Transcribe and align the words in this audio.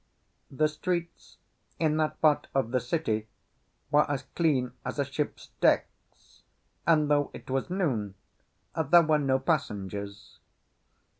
The 0.49 0.67
streets 0.67 1.37
in 1.77 1.97
that 1.97 2.19
part 2.21 2.47
of 2.55 2.71
the 2.71 2.79
city 2.79 3.27
were 3.91 4.09
as 4.09 4.23
clean 4.33 4.71
as 4.83 4.97
a 4.97 5.05
ship's 5.05 5.51
decks, 5.61 6.41
and 6.87 7.07
though 7.07 7.29
it 7.35 7.51
was 7.51 7.69
noon, 7.69 8.15
there 8.75 9.03
were 9.03 9.19
no 9.19 9.37
passengers. 9.37 10.39